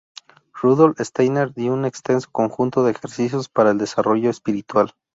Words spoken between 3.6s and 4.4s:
el desarrollo